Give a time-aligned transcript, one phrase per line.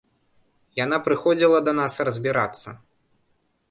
[0.83, 2.69] Яна прыходзіла да нас разбірацца.